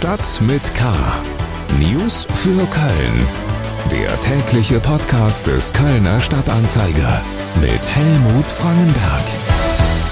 [0.00, 0.94] Stadt mit K.
[1.78, 3.26] News für Köln.
[3.92, 7.22] Der tägliche Podcast des Kölner Stadtanzeiger
[7.60, 9.24] mit Helmut Frangenberg.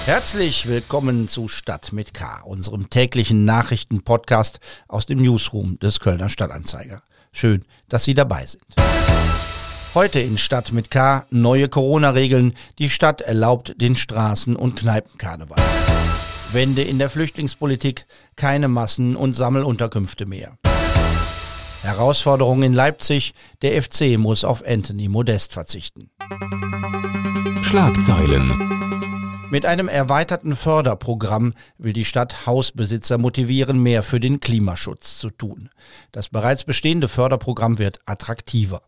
[0.05, 7.01] Herzlich willkommen zu Stadt mit K, unserem täglichen Nachrichtenpodcast aus dem Newsroom des Kölner Stadtanzeiger.
[7.33, 8.67] Schön, dass Sie dabei sind.
[9.95, 12.53] Heute in Stadt mit K neue Corona-Regeln.
[12.79, 15.57] Die Stadt erlaubt den Straßen- und Kneipenkarneval.
[16.51, 20.57] Wende in der Flüchtlingspolitik, keine Massen- und Sammelunterkünfte mehr.
[21.83, 26.11] Herausforderung in Leipzig, der FC muss auf Anthony Modest verzichten.
[27.63, 28.79] Schlagzeilen.
[29.51, 35.69] Mit einem erweiterten Förderprogramm will die Stadt Hausbesitzer motivieren, mehr für den Klimaschutz zu tun.
[36.13, 38.83] Das bereits bestehende Förderprogramm wird attraktiver.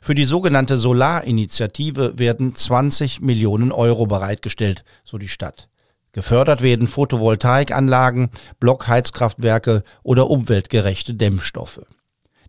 [0.00, 5.68] Für die sogenannte Solarinitiative werden 20 Millionen Euro bereitgestellt, so die Stadt.
[6.14, 11.82] Gefördert werden Photovoltaikanlagen, Blockheizkraftwerke oder umweltgerechte Dämmstoffe.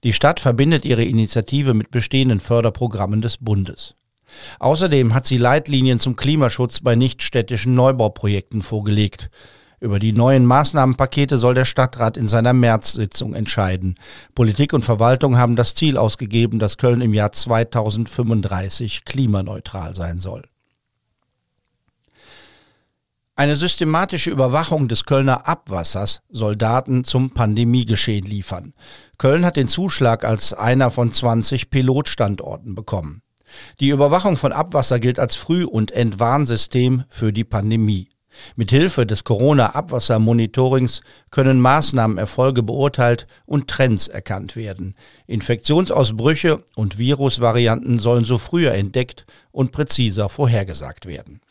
[0.03, 3.95] Die Stadt verbindet ihre Initiative mit bestehenden Förderprogrammen des Bundes.
[4.59, 9.31] Außerdem hat sie Leitlinien zum Klimaschutz bei nichtstädtischen Neubauprojekten vorgelegt.
[9.79, 13.95] Über die neuen Maßnahmenpakete soll der Stadtrat in seiner März-Sitzung entscheiden.
[14.35, 20.43] Politik und Verwaltung haben das Ziel ausgegeben, dass Köln im Jahr 2035 klimaneutral sein soll.
[23.37, 28.73] Eine systematische Überwachung des Kölner Abwassers soll Daten zum Pandemiegeschehen liefern.
[29.17, 33.23] Köln hat den Zuschlag als einer von 20 Pilotstandorten bekommen.
[33.81, 38.07] Die Überwachung von Abwasser gilt als Früh- und Entwarnsystem für die Pandemie.
[38.55, 44.95] Mithilfe des Corona-Abwassermonitorings können Maßnahmenerfolge beurteilt und Trends erkannt werden.
[45.27, 51.41] Infektionsausbrüche und Virusvarianten sollen so früher entdeckt und präziser vorhergesagt werden.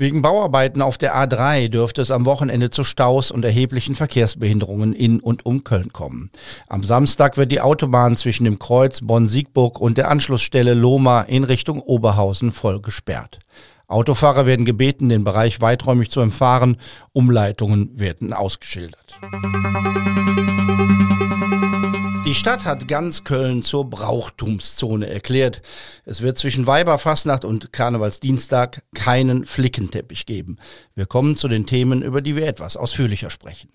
[0.00, 5.20] Wegen Bauarbeiten auf der A3 dürfte es am Wochenende zu Staus und erheblichen Verkehrsbehinderungen in
[5.20, 6.30] und um Köln kommen.
[6.68, 11.82] Am Samstag wird die Autobahn zwischen dem Kreuz Bonn-Siegburg und der Anschlussstelle Lohmar in Richtung
[11.82, 13.40] Oberhausen voll gesperrt.
[13.88, 16.78] Autofahrer werden gebeten, den Bereich weiträumig zu umfahren.
[17.12, 19.18] Umleitungen werden ausgeschildert.
[22.30, 25.62] Die Stadt hat ganz Köln zur Brauchtumszone erklärt.
[26.04, 30.58] Es wird zwischen Weiberfastnacht und Karnevalsdienstag keinen Flickenteppich geben.
[30.94, 33.70] Wir kommen zu den Themen, über die wir etwas ausführlicher sprechen.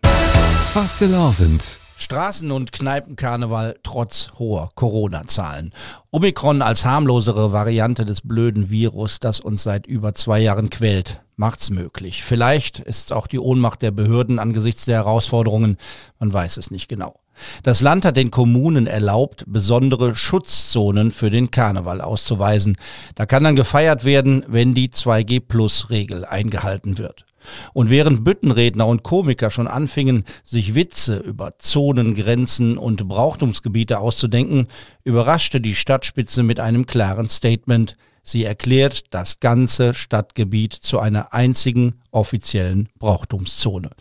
[0.63, 1.81] Fastelavend.
[2.00, 5.73] Straßen- und Kneipenkarneval trotz hoher Corona-Zahlen.
[6.12, 11.69] Omikron als harmlosere Variante des blöden Virus, das uns seit über zwei Jahren quält, macht's
[11.69, 12.23] möglich.
[12.23, 15.78] Vielleicht ist auch die Ohnmacht der Behörden angesichts der Herausforderungen,
[16.19, 17.19] man weiß es nicht genau.
[17.63, 22.78] Das Land hat den Kommunen erlaubt, besondere Schutzzonen für den Karneval auszuweisen.
[23.16, 27.25] Da kann dann gefeiert werden, wenn die 2G-Plus-Regel eingehalten wird.
[27.73, 34.67] Und während Büttenredner und Komiker schon anfingen, sich Witze über Zonengrenzen und Brauchtumsgebiete auszudenken,
[35.03, 37.97] überraschte die Stadtspitze mit einem klaren Statement.
[38.27, 43.91] Sie erklärt das ganze Stadtgebiet zu einer einzigen offiziellen Brauchtumszone.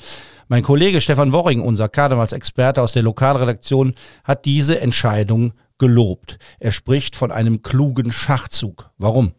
[0.48, 6.38] Mein Kollege Stefan Worring, unser Karnevalsexperte aus der Lokalredaktion, hat diese Entscheidung gelobt.
[6.58, 8.90] Er spricht von einem klugen Schachzug.
[8.96, 9.32] Warum?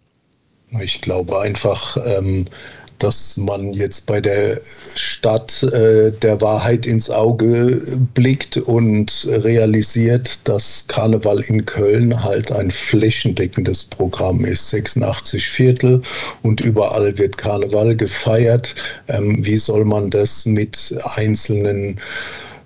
[0.81, 2.45] Ich glaube einfach, ähm,
[2.99, 4.59] dass man jetzt bei der
[4.95, 7.81] Stadt äh, der Wahrheit ins Auge
[8.13, 14.69] blickt und realisiert, dass Karneval in Köln halt ein flächendeckendes Programm ist.
[14.69, 16.01] 86 Viertel
[16.43, 18.75] und überall wird Karneval gefeiert.
[19.07, 21.99] Ähm, wie soll man das mit einzelnen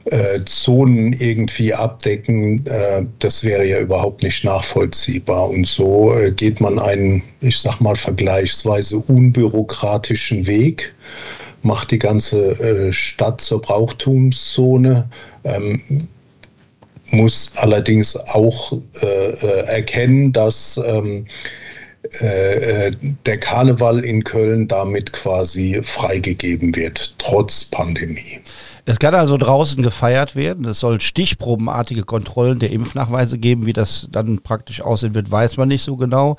[0.05, 5.49] äh, Zonen irgendwie abdecken, äh, das wäre ja überhaupt nicht nachvollziehbar.
[5.49, 10.93] Und so äh, geht man einen, ich sag mal, vergleichsweise unbürokratischen Weg,
[11.61, 15.09] macht die ganze äh, Stadt zur Brauchtumszone.
[15.43, 16.07] Ähm,
[17.11, 18.71] muss allerdings auch
[19.01, 21.25] äh, äh, erkennen, dass ähm,
[22.21, 28.39] der Karneval in Köln damit quasi freigegeben wird, trotz Pandemie.
[28.85, 30.65] Es kann also draußen gefeiert werden.
[30.65, 33.65] Es soll stichprobenartige Kontrollen der Impfnachweise geben.
[33.65, 36.37] Wie das dann praktisch aussehen wird, weiß man nicht so genau.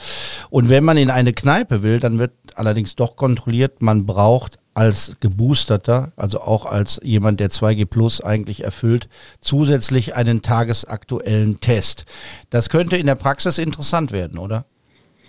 [0.51, 3.83] Und wenn man in eine Kneipe will, dann wird allerdings doch kontrolliert.
[3.83, 9.09] Man braucht als Geboosterter, also auch als jemand, der 2G Plus eigentlich erfüllt,
[9.41, 12.07] zusätzlich einen tagesaktuellen Test.
[12.51, 14.65] Das könnte in der Praxis interessant werden, oder?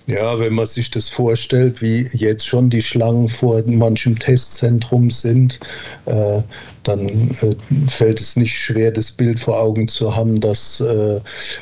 [0.07, 5.59] Ja, wenn man sich das vorstellt, wie jetzt schon die Schlangen vor manchem Testzentrum sind,
[6.06, 6.42] äh,
[6.83, 7.56] dann äh,
[7.88, 11.19] fällt es nicht schwer, das Bild vor Augen zu haben, dass äh,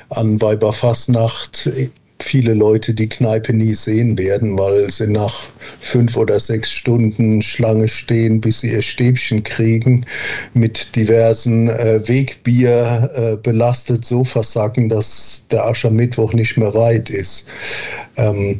[0.09, 1.69] an Weiberfassnacht
[2.21, 5.33] viele Leute die Kneipe nie sehen werden, weil sie nach
[5.79, 10.05] fünf oder sechs Stunden Schlange stehen, bis sie ihr Stäbchen kriegen,
[10.53, 17.47] mit diversen äh, Wegbier äh, belastet so versacken, dass der Aschermittwoch nicht mehr weit ist.
[18.17, 18.59] Ähm,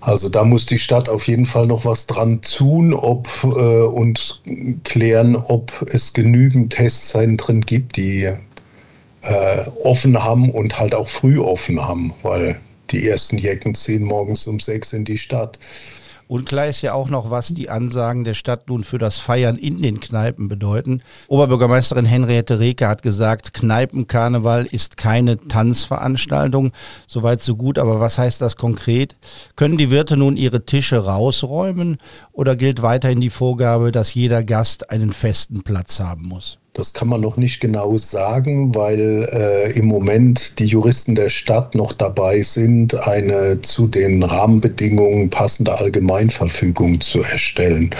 [0.00, 4.42] also da muss die Stadt auf jeden Fall noch was dran tun ob, äh, und
[4.84, 8.28] klären, ob es genügend Testzentren gibt, die
[9.22, 12.58] äh, offen haben und halt auch früh offen haben, weil
[12.90, 15.58] die ersten Jecken ziehen morgens um sechs in die Stadt.
[16.28, 19.80] Unklar ist ja auch noch, was die Ansagen der Stadt nun für das Feiern in
[19.80, 21.02] den Kneipen bedeuten.
[21.26, 26.72] Oberbürgermeisterin Henriette Reke hat gesagt, Kneipenkarneval ist keine Tanzveranstaltung.
[27.06, 29.16] Soweit so gut, aber was heißt das konkret?
[29.56, 31.96] Können die Wirte nun ihre Tische rausräumen
[32.32, 36.58] oder gilt weiterhin die Vorgabe, dass jeder Gast einen festen Platz haben muss?
[36.78, 41.74] Das kann man noch nicht genau sagen, weil äh, im Moment die Juristen der Stadt
[41.74, 47.90] noch dabei sind, eine zu den Rahmenbedingungen passende Allgemeinverfügung zu erstellen.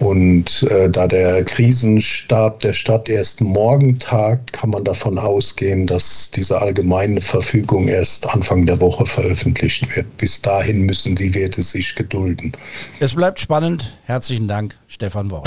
[0.00, 6.32] Und äh, da der Krisenstab der Stadt erst morgen tagt, kann man davon ausgehen, dass
[6.32, 10.16] diese allgemeine Verfügung erst Anfang der Woche veröffentlicht wird.
[10.16, 12.50] Bis dahin müssen die Werte sich gedulden.
[12.98, 13.96] Es bleibt spannend.
[14.06, 15.44] Herzlichen Dank, Stefan Worm.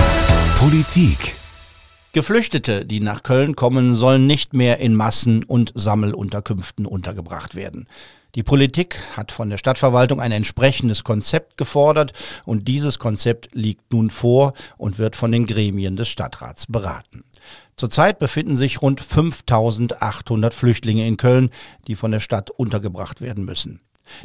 [0.58, 1.36] Politik
[2.14, 7.88] Geflüchtete, die nach Köln kommen, sollen nicht mehr in Massen- und Sammelunterkünften untergebracht werden.
[8.36, 12.12] Die Politik hat von der Stadtverwaltung ein entsprechendes Konzept gefordert
[12.44, 17.24] und dieses Konzept liegt nun vor und wird von den Gremien des Stadtrats beraten.
[17.78, 21.50] Zurzeit befinden sich rund 5800 Flüchtlinge in Köln,
[21.88, 23.80] die von der Stadt untergebracht werden müssen.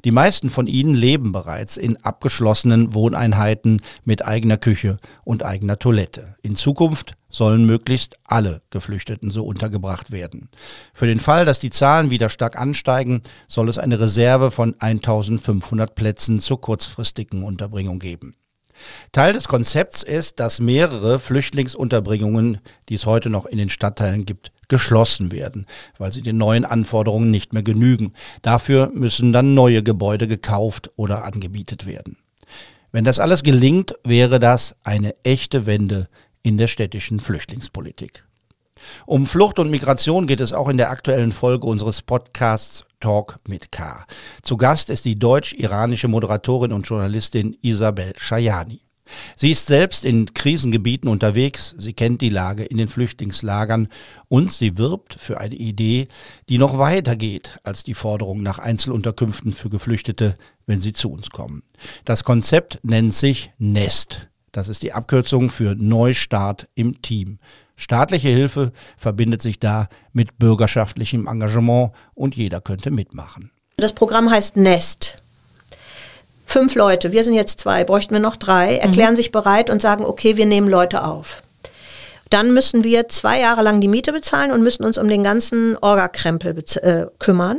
[0.04, 6.36] Die meisten von ihnen leben bereits in abgeschlossenen Wohneinheiten mit eigener Küche und eigener Toilette.
[6.42, 10.48] In Zukunft sollen möglichst alle Geflüchteten so untergebracht werden.
[10.94, 15.94] Für den Fall, dass die Zahlen wieder stark ansteigen, soll es eine Reserve von 1500
[15.94, 18.34] Plätzen zur kurzfristigen Unterbringung geben.
[19.12, 24.52] Teil des Konzepts ist, dass mehrere Flüchtlingsunterbringungen, die es heute noch in den Stadtteilen gibt,
[24.68, 25.66] geschlossen werden,
[25.98, 28.12] weil sie den neuen Anforderungen nicht mehr genügen.
[28.42, 32.18] Dafür müssen dann neue Gebäude gekauft oder angemietet werden.
[32.92, 36.08] Wenn das alles gelingt, wäre das eine echte Wende
[36.42, 38.24] in der städtischen Flüchtlingspolitik.
[39.04, 43.72] Um Flucht und Migration geht es auch in der aktuellen Folge unseres Podcasts Talk mit
[43.72, 44.06] K.
[44.42, 48.85] Zu Gast ist die deutsch-iranische Moderatorin und Journalistin Isabel Shayani.
[49.36, 53.88] Sie ist selbst in Krisengebieten unterwegs, sie kennt die Lage in den Flüchtlingslagern
[54.28, 56.08] und sie wirbt für eine Idee,
[56.48, 60.36] die noch weiter geht als die Forderung nach Einzelunterkünften für Geflüchtete,
[60.66, 61.62] wenn sie zu uns kommen.
[62.04, 64.28] Das Konzept nennt sich Nest.
[64.52, 67.38] Das ist die Abkürzung für Neustart im Team.
[67.76, 73.50] Staatliche Hilfe verbindet sich da mit bürgerschaftlichem Engagement und jeder könnte mitmachen.
[73.76, 75.22] Das Programm heißt Nest
[76.56, 79.16] fünf Leute, wir sind jetzt zwei, bräuchten wir noch drei, erklären mhm.
[79.18, 81.42] sich bereit und sagen, okay, wir nehmen Leute auf.
[82.30, 85.76] Dann müssen wir zwei Jahre lang die Miete bezahlen und müssen uns um den ganzen
[85.82, 87.58] Orgakrempel äh, kümmern.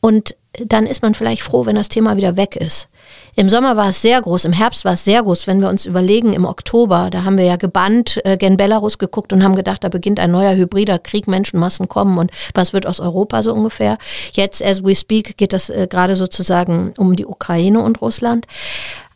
[0.00, 2.88] Und dann ist man vielleicht froh, wenn das Thema wieder weg ist.
[3.34, 5.46] Im Sommer war es sehr groß, im Herbst war es sehr groß.
[5.46, 9.32] Wenn wir uns überlegen, im Oktober, da haben wir ja gebannt äh, gen Belarus geguckt
[9.32, 13.00] und haben gedacht, da beginnt ein neuer hybrider Krieg, Menschenmassen kommen und was wird aus
[13.00, 13.96] Europa so ungefähr.
[14.34, 18.46] Jetzt, as we speak, geht das äh, gerade sozusagen um die Ukraine und Russland.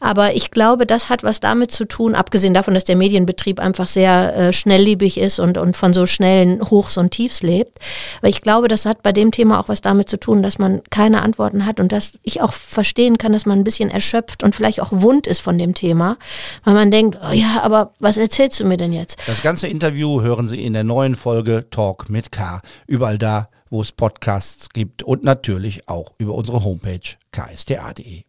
[0.00, 3.86] Aber ich glaube, das hat was damit zu tun, abgesehen davon, dass der Medienbetrieb einfach
[3.86, 7.78] sehr äh, schnelllebig ist und, und von so schnellen Hochs und Tiefs lebt.
[8.20, 10.82] Weil ich glaube, das hat bei dem Thema auch was damit zu tun, dass man
[10.90, 14.54] keine Antworten hat und dass ich auch verstehen kann, dass man ein bisschen erschöpft und
[14.54, 16.16] vielleicht auch wund ist von dem Thema,
[16.64, 19.18] weil man denkt, oh ja, aber was erzählst du mir denn jetzt?
[19.26, 22.60] Das ganze Interview hören Sie in der neuen Folge Talk mit K.
[22.86, 27.00] Überall da, wo es Podcasts gibt und natürlich auch über unsere Homepage
[27.32, 28.22] ksta.de.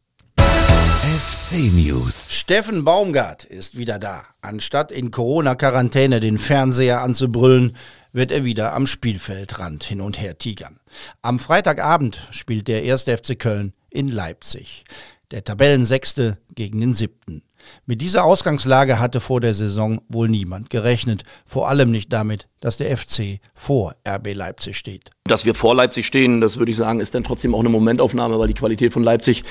[0.67, 2.33] FC News.
[2.33, 4.25] Steffen Baumgart ist wieder da.
[4.41, 7.75] Anstatt in Corona-Quarantäne den Fernseher anzubrüllen,
[8.12, 10.79] wird er wieder am Spielfeldrand hin und her tigern.
[11.21, 14.83] Am Freitagabend spielt der erste FC Köln in Leipzig.
[15.31, 17.43] Der Tabellensechste gegen den siebten.
[17.86, 21.24] Mit dieser Ausgangslage hatte vor der Saison wohl niemand gerechnet.
[21.45, 25.12] Vor allem nicht damit, dass der FC vor RB Leipzig steht.
[25.25, 28.39] Dass wir vor Leipzig stehen, das würde ich sagen, ist dann trotzdem auch eine Momentaufnahme,
[28.39, 29.43] weil die Qualität von Leipzig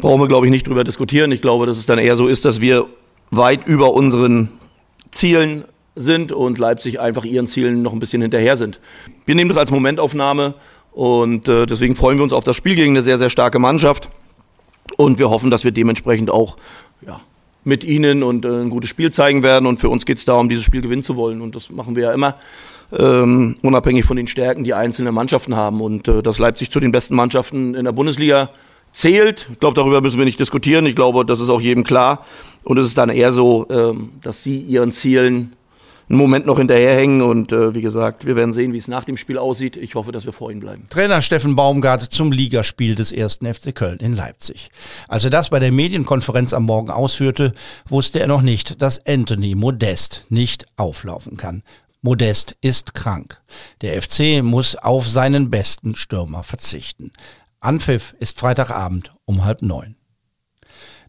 [0.00, 1.32] brauchen wir, glaube ich, nicht drüber diskutieren.
[1.32, 2.86] Ich glaube, dass es dann eher so ist, dass wir
[3.30, 4.48] weit über unseren
[5.10, 5.64] Zielen
[5.94, 8.80] sind und Leipzig einfach ihren Zielen noch ein bisschen hinterher sind.
[9.26, 10.54] Wir nehmen das als Momentaufnahme
[10.92, 14.08] und äh, deswegen freuen wir uns auf das Spiel gegen eine sehr, sehr starke Mannschaft.
[14.96, 16.56] Und wir hoffen, dass wir dementsprechend auch
[17.06, 17.20] ja,
[17.64, 19.66] mit ihnen und äh, ein gutes Spiel zeigen werden.
[19.66, 21.40] Und für uns geht es darum, dieses Spiel gewinnen zu wollen.
[21.40, 22.36] Und das machen wir ja immer,
[22.98, 25.80] ähm, unabhängig von den Stärken, die einzelne Mannschaften haben.
[25.80, 28.50] Und äh, dass Leipzig zu den besten Mannschaften in der Bundesliga
[28.98, 29.48] zählt.
[29.52, 30.84] Ich glaube, darüber müssen wir nicht diskutieren.
[30.84, 32.24] Ich glaube, das ist auch jedem klar.
[32.64, 35.54] Und es ist dann eher so, ähm, dass sie ihren Zielen
[36.08, 37.22] einen Moment noch hinterherhängen.
[37.22, 39.76] Und äh, wie gesagt, wir werden sehen, wie es nach dem Spiel aussieht.
[39.76, 40.86] Ich hoffe, dass wir vor ihnen bleiben.
[40.90, 44.70] Trainer Steffen Baumgart zum Ligaspiel des ersten FC Köln in Leipzig.
[45.06, 47.52] Als er das bei der Medienkonferenz am Morgen ausführte,
[47.88, 51.62] wusste er noch nicht, dass Anthony Modest nicht auflaufen kann.
[52.00, 53.40] Modest ist krank.
[53.80, 57.12] Der FC muss auf seinen besten Stürmer verzichten.
[57.60, 59.96] Anpfiff ist Freitagabend um halb neun.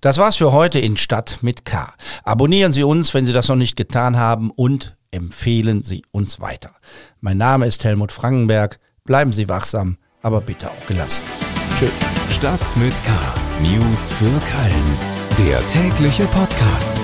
[0.01, 1.93] Das war's für heute in Stadt mit K.
[2.23, 6.71] Abonnieren Sie uns, wenn Sie das noch nicht getan haben und empfehlen Sie uns weiter.
[7.19, 8.79] Mein Name ist Helmut Frankenberg.
[9.03, 11.25] Bleiben Sie wachsam, aber bitte auch gelassen.
[11.77, 11.91] Tschüss.
[12.31, 13.11] Stadt mit K.
[13.61, 14.97] News für Köln.
[15.37, 17.01] Der tägliche Podcast.